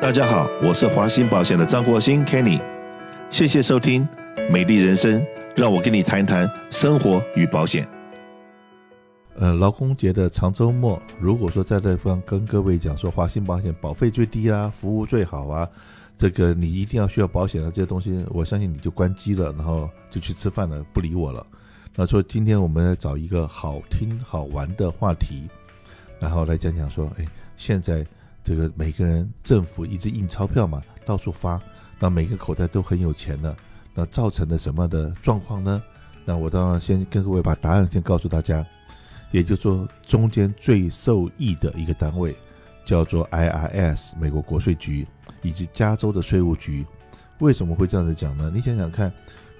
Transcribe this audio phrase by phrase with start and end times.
[0.00, 2.58] 大家好，我是华鑫保险的张国兴 Kenny，
[3.28, 4.08] 谢谢收听
[4.50, 5.22] 美丽人生，
[5.54, 7.86] 让我跟你谈一谈生活与保险。
[9.36, 15.68] 呃，劳工节的长周末，如果说在这方跟各位讲说华鑫保险保费最低啊，服务最好啊，
[16.16, 21.46] 这个你一定要需要保险的这些东西，我相信你就关机了，然后就去吃饭了，不理我了。
[21.94, 25.46] 那说今天我们来找一个好听好玩的话题，
[26.18, 27.26] 然后来讲讲说，哎，
[27.58, 28.02] 现在。
[28.50, 31.62] 这个每个人政府一直印钞票嘛，到处发，
[32.00, 33.56] 那每个口袋都很有钱的，
[33.94, 35.80] 那造成了什么的状况呢？
[36.24, 38.66] 那我当然先跟各位把答案先告诉大家，
[39.30, 42.36] 也就是说中间最受益的一个单位
[42.84, 45.06] 叫做 IRS 美国国税局
[45.42, 46.84] 以及加州的税务局，
[47.38, 48.50] 为什么会这样子讲呢？
[48.52, 49.12] 你想想看，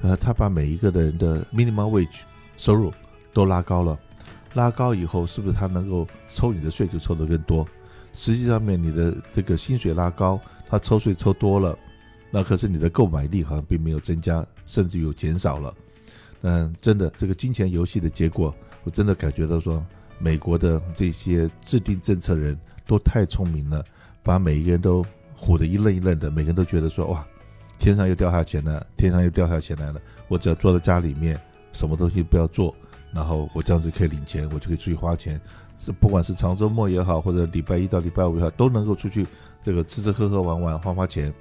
[0.02, 2.22] 呃，他把每一个的人的 minimum wage
[2.56, 2.92] 收入
[3.32, 3.96] 都拉高了，
[4.54, 7.64] 拉高以后是不是他能够抽你的税就抽得更多？
[8.12, 11.78] 实际上面，你的这个薪水拉高，他抽税抽多了，
[12.30, 15.74] 那可是你的购买力好像并没有增加，甚至有减少了。
[16.42, 18.54] 嗯，真的，这个金钱游戏的结果，
[18.84, 19.84] 我真的感觉到说，
[20.18, 23.84] 美国的这些制定政策人都太聪明了，
[24.22, 25.04] 把每一个人都
[25.38, 27.26] 唬得一愣一愣的，每个人都觉得说，哇，
[27.78, 31.38] 天上又掉下钱了，天上又掉下钱来了，我只要坐在家里面，
[31.72, 32.74] 什么东西不要做，
[33.12, 35.40] 然后我这样子可以领钱，我就可以出去花钱。
[35.76, 39.26] 是，不管是长周末也好，或者礼拜一到礼拜五也好，都能够出去
[39.64, 41.32] 这个吃吃喝喝玩玩花花钱。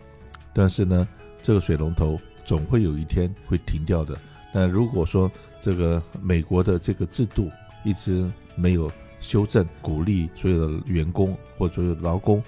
[0.53, 1.08] 但是呢，
[1.42, 4.17] 这个水龙头总会有一天会停掉的。
[4.53, 7.52] 那如果说这个美国的这个制度
[7.84, 12.42] 一直没有修正，鼓励所有的员工或者所有劳工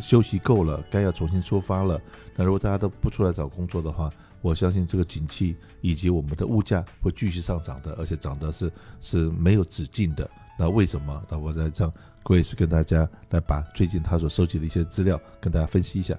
[0.00, 2.00] 休息够了，该要重新出发了。
[2.36, 4.10] 那如果大家都不出来找工作的话，
[4.42, 10.28] 我相信这个景气以及我们的物价会继续上涨的，而且涨的是是没有止境的。
[10.58, 11.24] 那为什么？
[11.30, 16.14] 那我再这样，Grace 跟大家来把最近他所收集的一些资料跟大家分析一下。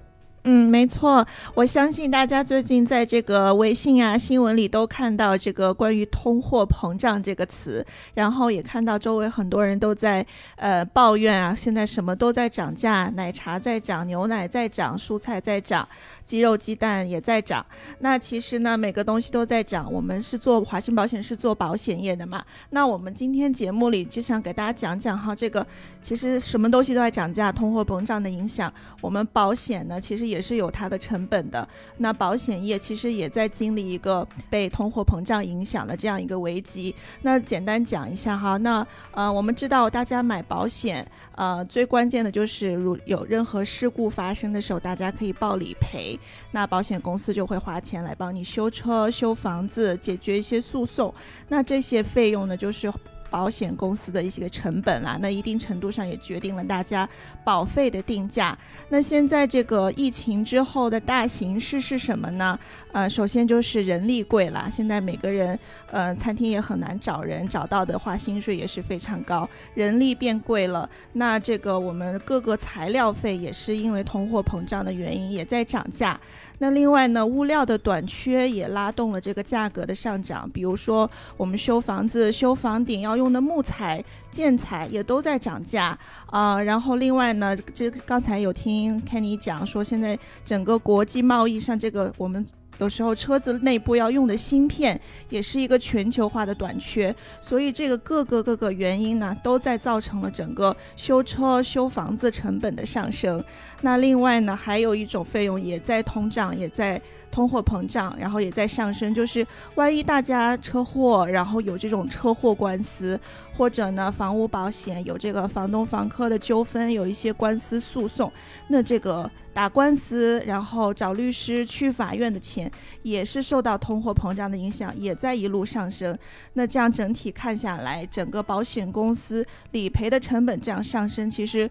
[0.46, 7.82] 嗯，没错，我相信大家最近在这个微信啊、新闻里都看到这个关于通货膨胀这个词，
[8.12, 10.24] 然后也看到周围很多人都在
[10.56, 15.88] 呃抱怨啊，现在什么都在涨价，奶茶在涨，牛奶在涨，蔬菜在涨，
[16.26, 17.64] 鸡肉、鸡蛋也在涨。
[18.00, 19.90] 那其实呢，每个东西都在涨。
[19.90, 22.44] 我们是做华兴保险，是做保险业的嘛。
[22.68, 25.66] 那我们今天节目里就想给大家讲讲哈，这个
[26.02, 30.33] 其实什么东西都在涨价，通货膨胀的影响，我们保险呢，其实也。
[30.34, 31.66] 也是有它的成本的。
[31.98, 36.92] 那保险业其实也在经历一个被通货膨胀影响的这样一个危机。
[37.22, 41.06] 那简单讲一下哈，那呃，我们知道大家买保险，
[41.36, 46.18] 呃，最关键的就是如有任何事故发生的时候，大家可以报理赔，
[46.50, 51.14] 那保险公司就会花钱来帮你修车、修房子、解决一些诉讼。
[51.48, 52.92] 那这些费用呢，就是。
[53.34, 57.08] 保险公司的一些个成本啦，那一定程度上也决定了大家
[57.42, 58.56] 保费的定价。
[58.88, 62.56] 那现在这个疫情之后的大形势是什么呢？
[62.92, 65.58] 呃，首先就是人力贵啦，现在每个人
[65.90, 70.88] 呃餐厅也很难找人，找到的话薪水也是非常高，人力变贵了。
[71.14, 76.20] 那这个我们各个材料费也是因为通货膨胀的原因也在涨价。
[76.58, 80.48] 那另外呢，物料的短缺也拉动了这个价格的上涨。
[80.50, 86.62] 比如说，我们修房子、修房顶要用的木材、建材也都在涨价啊。
[86.62, 92.44] 然后另外呢，这刚才有听 Kenny 讲说，现在整个国际贸易上，这个我们。
[92.78, 103.42] 有时候车子内部要用的芯片也是一个全球化的短缺，所以这个各个各个原因呢，都在造成了整个修车、修房子成本的上升。
[103.80, 107.00] 那另外呢，还有一种费用也在通胀，也在。
[107.30, 109.12] 通货膨胀，然后也在上升。
[109.12, 113.18] 就是万一大家车祸，然后有这种车祸官司，
[113.56, 118.32] 或者呢房屋保险有这个房东房客的纠纷，有一些官司诉讼，
[118.68, 122.63] 那这个打官司，然后找律师去法院的钱，
[123.02, 126.18] 也是受到通货膨胀的影响，也在一路上升。
[126.52, 131.70] 那这样整体看下来，整个保险公司理赔的成本这样上升，其实。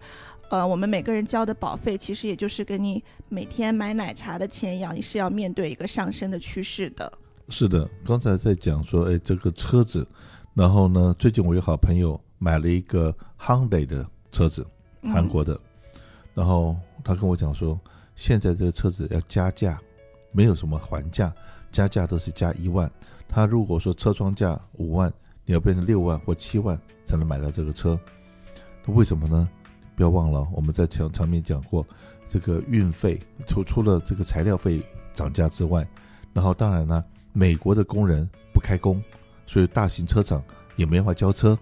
[0.50, 7.10] 呃，我们每个人交的保费，其实也就是跟你每天买奶茶的钱一样，你是要面对一个上升的趋势的。
[7.48, 10.06] 是的，刚才在讲说，哎，这个车子，
[10.52, 14.64] 然后呢，最近我有好朋友买了一个 Hyundai 的车子，
[15.02, 15.60] 韩国的，嗯、
[16.34, 17.80] 然后他跟我讲说，
[18.14, 19.80] 现在这个车子要加价，
[20.34, 21.32] 没有什么还价，
[21.70, 22.90] 加价都是加一万。
[23.28, 25.10] 他如果说车窗价五万，
[25.46, 27.98] 你要变成六万或七万才能买到这个车，
[28.84, 29.48] 那为什么呢？
[29.96, 31.86] 不要忘了，我们在前场面讲过，
[32.28, 34.82] 这个运费除除了这个材料费
[35.12, 35.86] 涨价之外，
[36.32, 39.00] 然后当然呢，美国的工人不开工，
[39.46, 40.42] 所以大型车厂
[40.74, 41.56] 也没法交车。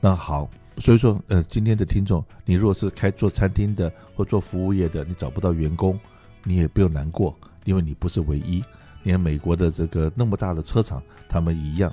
[0.00, 0.48] 那好，
[0.78, 5.98] 所以说，呃，今天的听众，你如果是开做餐厅的或做服务业的，你找不到员工，
[6.42, 7.36] 你也不用难过，
[7.68, 8.64] 因为你不是唯一。
[9.04, 11.90] 连美国的这个那么大的车厂，他们一样，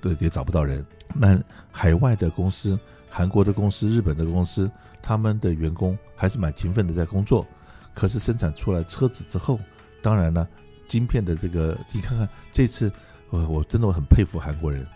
[0.00, 0.84] 对，也找不到人。
[1.14, 1.38] 那
[1.72, 2.78] 海外的公司，
[3.08, 4.70] 韩国的公司、日本的公司，
[5.02, 7.44] 他们的员工还是蛮勤奋的在工作。
[7.92, 9.58] 可是生产出来车子之后，
[10.00, 10.46] 当然了，
[10.86, 12.90] 晶片的这个，你看看这次，
[13.30, 14.86] 我我真的我很佩服韩国人，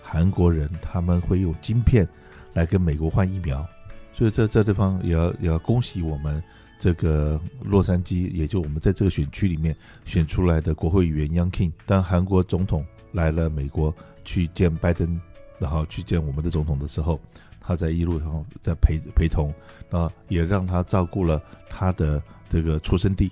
[0.00, 2.08] 韩国人他们会用晶片
[2.54, 3.66] 来跟美国换疫苗，
[4.12, 6.42] 所以这这地方也要也要恭喜我们
[6.78, 13.94] 这个洛杉矶，也就我们在这个选区里面选出来的国会议员 Young Kim，当韩国总统来了美国
[14.24, 15.20] 去见拜登，
[15.58, 17.20] 然后去见我们的总统的时候，
[17.60, 19.52] 他在一路上在陪陪同，
[19.90, 22.22] 啊，也让他照顾了他的。
[22.50, 23.30] 这个出生地，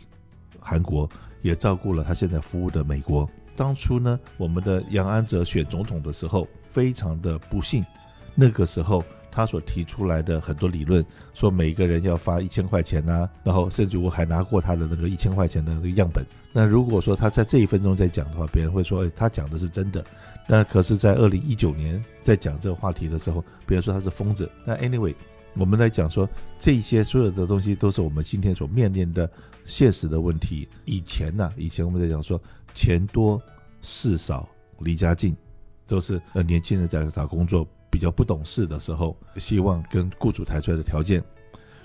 [0.61, 1.09] 韩国
[1.41, 3.27] 也照顾了他现在服务的美国。
[3.57, 7.83] 当初呢，我们的杨安泽选总统的时候，非常的不幸。
[8.35, 9.03] 那个时候
[9.37, 11.05] 他所提出来的很多理论，
[11.35, 16.25] 说每个人要发一千块钱啊，然后甚至我还拿过他的那个一千块钱的那个样本。
[16.55, 20.03] 那如果说他在这一分钟在讲的话，别人会说，哎，他讲的是真的。
[20.49, 24.51] 那可是，在二零一九年在讲这个话题的时候，别人说他是疯子。
[24.65, 25.15] 那 anyway。
[25.59, 26.29] 我们来讲说，
[26.59, 29.31] 这些所有的东西都是我们今天所面临的
[29.65, 30.69] 现实的问题。
[30.85, 32.39] 以前呢、以前我们在讲说，
[32.75, 33.41] 钱多
[33.81, 34.47] 事少
[34.81, 35.35] 离家近，
[35.87, 41.25] 都是呃年轻人在找工作比较不懂事的时候，希望跟雇主谈出来的条件。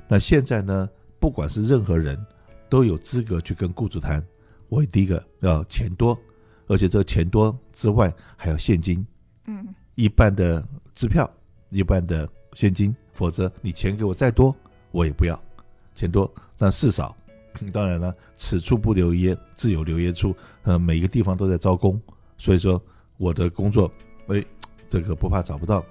[0.09, 0.89] 那现在呢，
[1.21, 2.21] 不管是任何人，
[2.69, 4.21] 都有资格去跟雇主谈。
[4.67, 6.19] 我第一个要钱多，
[6.67, 9.07] 而且这个钱多之外还要现金，
[9.45, 9.65] 嗯，
[9.95, 10.61] 一半的
[10.93, 11.29] 支票，
[11.69, 12.93] 一半的现金。
[13.13, 14.53] 否则你钱给我再多，
[14.91, 15.41] 我也不要。
[15.95, 17.15] 钱多那事少，
[17.71, 20.35] 当然了，此处不留爷，自有留爷处。
[20.63, 21.97] 呃，每一个地方都在招工，
[22.37, 22.83] 所以说
[23.15, 24.10] 我的工作，哎，
[24.91, 25.83] 这个不怕找不到，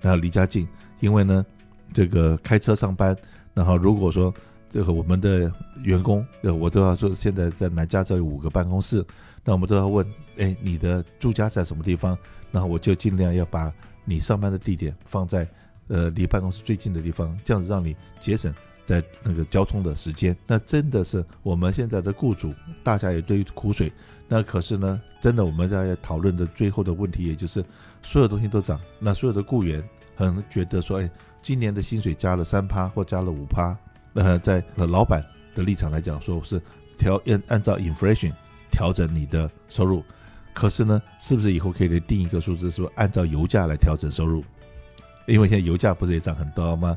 [0.00, 0.66] 然后离家近，
[1.00, 1.44] 因为呢，
[1.92, 3.14] 这个开车上班，
[3.52, 4.32] 然后如果说
[4.70, 9.04] 这个我们的员工，呃，我都要说现在在南加州有五个办公室，
[9.44, 10.06] 那我们都要问，
[10.38, 12.16] 哎，你的住家在什么地方？
[12.50, 13.70] 然后我就尽量要把
[14.06, 15.46] 你上班的地点放在。
[15.88, 18.52] 呃，离办公室最近的地方，这样子让你节省
[18.86, 20.34] 在那个交通的时间。
[20.46, 23.92] 那真的是我们现在的雇主，大家也堆苦水。
[24.28, 27.62] 那可是呢，真的我们在讨论的最后的问题，也就是
[28.02, 28.80] 所有东西都涨。
[28.98, 29.82] 那所有的雇员
[30.16, 31.10] 可能觉得说，哎，
[31.42, 33.76] 今年的薪水加了三趴或加了五趴。
[34.14, 35.22] 呃，在老板
[35.54, 36.60] 的立场来讲，说是
[36.96, 38.32] 调按按照 inflation
[38.70, 40.02] 调整你的收入。
[40.54, 44.42] 可是呢，是不是以后可以定一个数字，说按照油价来调整收入？
[45.26, 46.96] 因为现在油价不是也涨很多吗？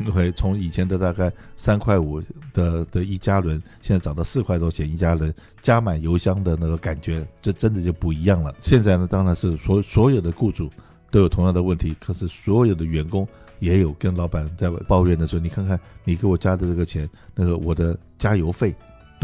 [0.00, 5.32] 因为从以前的大概三块五的的一加仑，现在涨到四块多钱一加仑，
[5.62, 8.54] 加满油箱的那个感觉，这真的就不一样了。
[8.60, 10.70] 现在呢，当然是所所有的雇主
[11.10, 13.26] 都有同样的问题，可是所有的员工
[13.60, 18.74] 也有跟老板在抱怨的时候，你看看你给我加的这个钱，那个我的加油费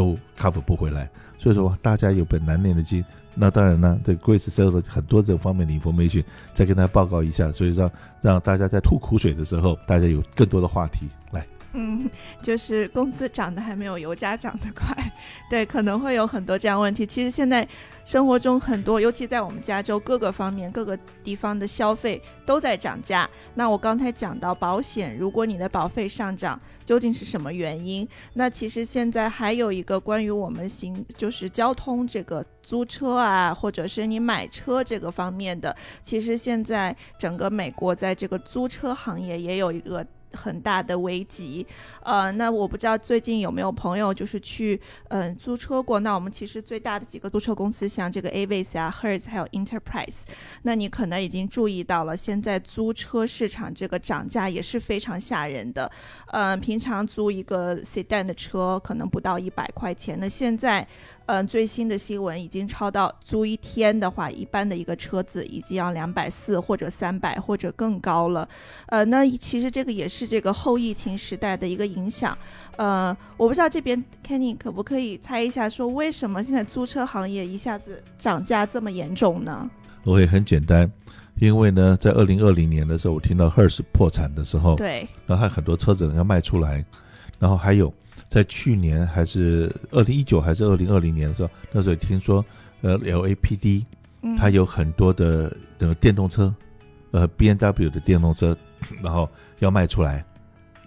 [0.01, 3.05] 都 cover 不回来，所以说大家有本难念的经。
[3.35, 6.25] 那当然呢，这 Grace 收了很多这方面的 information，
[6.55, 7.93] 再跟大家报告一下，所以说
[8.23, 11.47] 让大家在吐苦水的时候，大家有更多的话题来。
[11.75, 12.11] 嗯，
[12.43, 14.93] 就是工资涨得还没有油价涨得快，
[15.49, 17.07] 对，可能会有很多这样问题。
[17.07, 17.67] 其实现在
[18.05, 23.29] 生活中很多，尤其在我们加州各个方面、各个地方的消费都在涨价。
[23.55, 28.09] 那我刚才讲到保险，如果你的保费上涨，究竟是什么原因？
[28.35, 40.05] 那其实现在还有一个关于我们行，就是交通这个租车啊，或者是你买车这个方面的，其实现在整个美国在这个租车行业也有一个。
[40.33, 41.67] 很大的危机，
[42.03, 46.01] 呃，那我不知道最近有没有朋友就是去嗯、租车过？
[46.01, 50.23] 那我们其实最大的几个租车公司，像这个 Avis 啊、Hertz 还有 Enterprise，
[50.63, 55.91] 那你可能已经注意到了，现在租车市场这个涨价也是非常吓人的。
[56.29, 60.87] 嗯、平常租一个 Sedan 的车可能不到一百块钱，那现在。
[61.31, 68.49] 嗯，最新的新闻已经超到租一天的话，一般的一个车子已经要两百四或者三百或者更高了。
[68.87, 72.37] 呃，那其实这个也是这个后疫情时代的一个影响。
[72.77, 79.71] 呃，我不知道这边 Kenny 可不可以猜一下，说为什么现在租车行业一下子涨价这么严重呢？
[80.03, 80.91] 我也很简单，
[81.37, 86.85] 因为呢，在二零二零年的时候，我听到 Hertz 破产的时候，对，然后还很多车子要卖出来，
[87.39, 87.95] 然后还有。
[88.31, 92.45] 在去年还是二零一九还是二零二零年的时候，那时候听说，
[92.81, 93.85] 呃，LAPD，
[94.39, 96.55] 它有很多的那个电动车，
[97.11, 98.57] 呃 B N W 的电动车，
[99.03, 100.25] 然后要卖出来，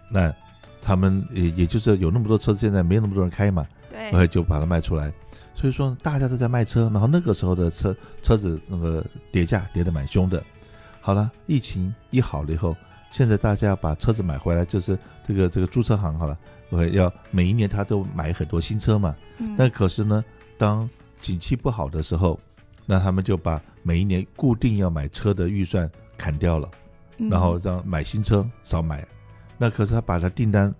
[0.09, 0.33] 那
[0.81, 5.11] 他们也也就是有那么多车，现在没那么多人开嘛，对，然后就把它卖出来，
[5.53, 10.41] 所以说大家都在卖车，然后那个时候的车车子那个跌价跌得蛮凶的。
[11.01, 12.73] 好了，疫情一好了以后，
[13.11, 14.97] 现在大家把车子买回来，就是
[15.27, 16.37] 这个这个租车行好了，
[16.73, 19.15] 我要每一年他都买很多新车嘛。
[19.37, 19.55] 嗯。
[19.57, 20.23] 那可是呢，
[20.57, 20.89] 当
[21.21, 22.39] 景气不好的时候，
[22.85, 26.69] 那他们就把每一年固定要买车的预算砍掉了，
[27.29, 29.05] 然后让买新车少买。
[29.57, 30.73] 那可是他把他订单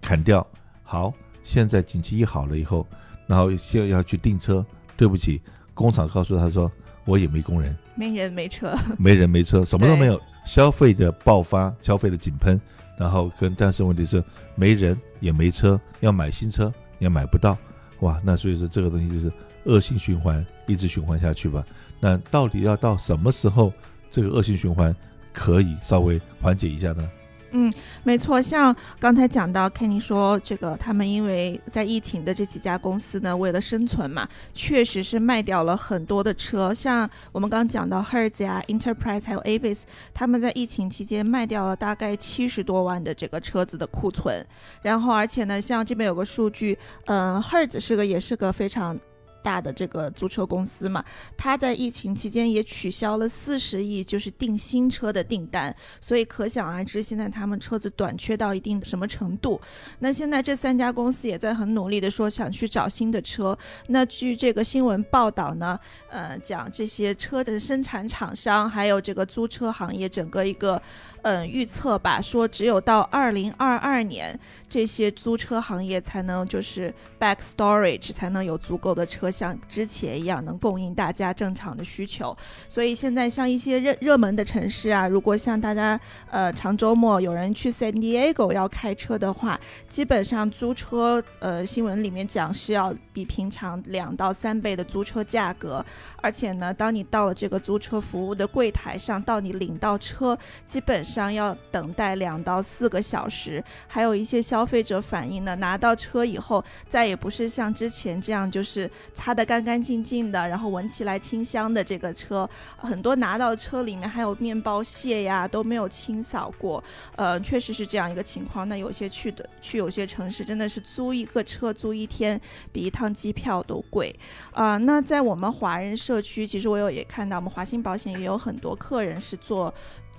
[0.00, 0.46] 砍掉，
[0.82, 2.86] 好，现在景气一好了以后，
[3.26, 4.64] 然后要要去订车，
[4.96, 5.42] 对不起，
[5.74, 6.70] 工厂告诉他说，
[7.04, 10.20] 我也没工人，没人没车，没人没车，什么都没有。
[10.44, 12.60] 消费的爆发，消费的井喷，
[12.96, 14.22] 然后跟但是问题是
[14.54, 17.56] 没人也没车，要买新车也买不到，
[18.00, 19.32] 哇，那所以说这个东西就是
[19.64, 21.64] 恶性循环，一直循环下去吧。
[22.00, 23.72] 那到底要到什么时候
[24.10, 24.94] 这个恶性循环
[25.32, 27.08] 可以稍微缓解一下呢？
[27.54, 36.72] 嗯，没错，像刚才讲到，Kenny 说这个他们因为在疫情的这几家公司呢，为了生存嘛，确实是卖掉了很多的车。
[36.72, 39.82] 像我们刚刚讲到 Hertz 呀、Enterprise 还有 Avis，
[40.14, 44.44] 他们在疫情期间卖掉了大概七十多万的这个车子的库存。
[44.80, 48.98] 然后而且呢，像这边有个数据，嗯、，Hertz 是个也是个非常。
[49.42, 51.04] 大的这个租车公司嘛，
[51.36, 59.60] 他在疫情期间也取消了四十亿，就是订新车的订单，所以可想而知，现在他们车子短缺到一定什么程度。
[59.98, 63.56] 那现在这三家公司也在很努力的说想去找新的车。
[63.88, 70.80] 那据这个新闻报道呢，呃，讲这些车的生产厂商还有这个租车行业整个一个。
[71.22, 74.36] 嗯，预测吧，说只有到二零二二年，
[74.68, 82.36] 这些租车行业才能就是 back storage 才能有足够的车，像之前一样能供应大家正常的需求。
[82.68, 85.98] 所以现在像一些热热门的城市啊，如果像大家
[86.28, 95.86] 呃长周末有人去 San Diego 要开车的话，基本上租车呃新闻里面讲是要比平常两到三倍的租车价格，
[96.20, 100.36] 而且呢，当你到了这个租车服务的柜台上，到你领到车，
[100.66, 101.11] 基本上。
[101.12, 116.82] 上要等待两到四个小时，还有一些消费者反映呢，拿到车以后再也不是像之前这样，就是擦得干干净净的，然后闻起来清香的这个车，很多拿到车里面还有面包屑呀，都没有清扫过，
[117.16, 118.66] 呃，确实是这样一个情况。
[118.68, 122.40] 那有些去的去有些城市真的是租一个车租一天
[122.72, 124.14] 比一趟机票都贵
[124.52, 129.72] 啊，那在我们华人社区，其实我有也看到，我们华兴保险也有很多客人是做。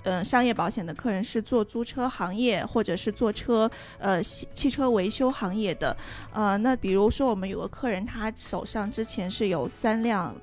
[0.04, 5.96] 嗯，商业保险的客人是做租车行业，或者是做车，呃，汽车维修行业的。
[6.32, 10.34] 呃，那比如说我们有个客人，他手上之前是有三辆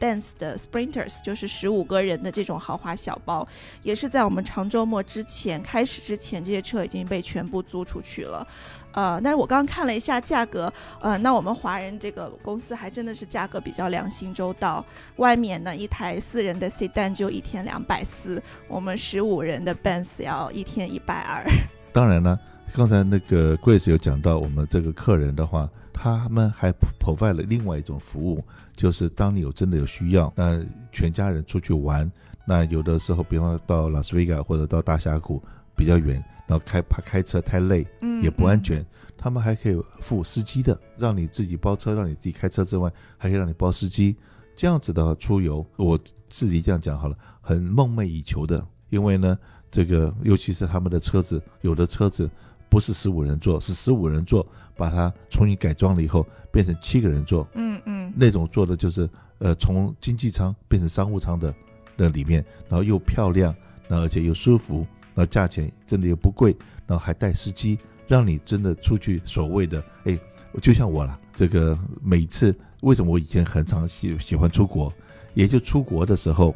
[0.00, 3.46] Benz 的 Sprinters，就是十五个人的这种豪华小包，
[3.82, 8.46] 也是在我们长周末之前开始之前，这些车已经被全部租出去了。
[8.92, 14.84] 呃，但是我刚刚看了一下价格，呃，那我们华人这个公司还真的是价格比较良心周到。
[15.16, 21.44] 外面呢，一台四人的 Sedan 就一天两百四，我们十五人的 Benz 要一天一百二。
[21.92, 22.38] 当然了，
[22.74, 28.44] 刚才那个 Grace 有讲到，我们这个客人的话，他们还 provide 了另外一种服务，
[28.76, 30.60] 就是当你有真的有需要，那
[30.92, 32.10] 全家人出去玩，
[32.46, 35.42] 那有的时候，比方说到拉斯维加或者到大峡谷
[35.76, 36.22] 比较远。
[36.46, 37.86] 然后开怕开车太累，
[38.22, 38.86] 也不安全，嗯嗯，
[39.18, 44.16] 他们还可以付司机的，让你自己包车，让你自己开车之外，还可以让你包司机。
[44.56, 48.66] 这样子的出游，我自己这样讲好了，很梦寐以求的。
[48.88, 49.38] 因为呢，
[49.70, 52.30] 这个尤其是他们的车子，有的车子
[52.68, 54.46] 不是十五人座，是十五人座，
[54.76, 57.46] 把它重新改装了以后，变成七个人座。
[57.54, 59.08] 嗯嗯，那种坐的就是
[59.38, 61.54] 呃，从经济舱变成商务舱的
[61.96, 63.54] 那里面，然后又漂亮，
[63.88, 64.86] 然后而且又舒服。
[65.14, 66.56] 那价钱真的又不贵，
[66.86, 70.16] 然后还带司机，让你真的出去所谓的哎，
[70.62, 74.92] 就像我啦，这个每次为什么我以前很常喜喜欢出国，
[75.34, 76.54] 也就出国的时候，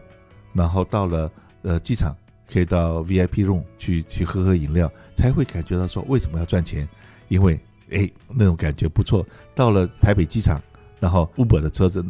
[0.53, 1.29] 然后到了
[1.63, 2.15] 呃机场
[2.53, 6.87] 可以到 VIP room 去去喝喝饮料，才会感觉到说为什么要赚钱，
[7.29, 7.59] 因为
[7.91, 9.25] 哎那种感觉不错。
[9.55, 10.61] 到了台北机场，
[11.01, 12.05] 然后 Uber 的车子，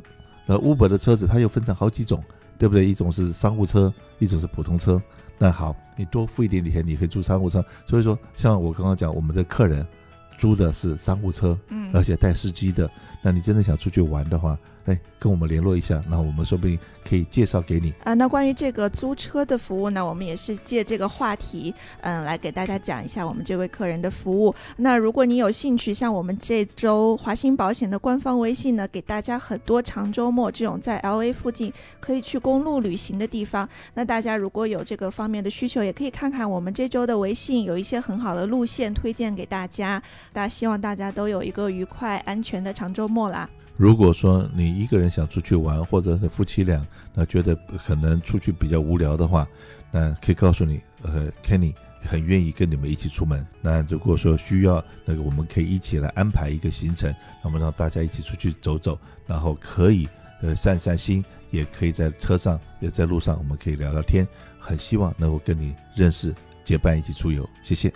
[0.46, 2.22] 呃 Uber 的车子它又分成好几种，
[2.58, 2.84] 对不对？
[2.86, 5.00] 一种是商务车，一种是普通车。
[5.38, 7.64] 那好，你多付一点点钱，你可以住商务车。
[7.84, 9.84] 所以说，像我刚刚讲，我们的客人
[10.42, 12.90] 租的是商务车，嗯，而且带司机的。
[13.24, 16.76] 那你真的想出去玩的话，哎，跟我们联络一下，那我们说不定
[17.08, 18.14] 可以介绍给你啊。
[18.14, 24.52] 那关于这个租车的服务呢，我们也是借这个话题，嗯，来给大家讲一下我们这位客人的服务。
[24.78, 33.68] 那如果你有兴趣，像我们这周华兴保险的官方微信呢，给大家很多长周末这种在 LA 附近可以去公路旅行的地方。
[33.94, 40.02] 那大家如果有这个方面的需求，也可以看看我们这周的微信，有一些很好的路线推荐给大家。
[40.32, 43.48] 大家希望大家都有一个愉快、安全的长周末啦。
[43.76, 49.46] 如果说你一个人想出去玩，或者是夫妻俩那觉得可能出去比较无聊的话，
[49.90, 53.44] 那可以告诉你，呃，Kenny 很愿意跟你们一起出门。
[53.60, 57.12] 那如果说需要那个，我们可以一起来安排一个行程，
[57.42, 60.08] 那么让大家一起出去走走，然后可以
[60.42, 64.26] 呃散散心，也可以在车上也在路上，我们可以聊聊天。
[64.58, 67.48] 很希望能够跟你认识，结伴一起出游。
[67.62, 67.92] 谢谢。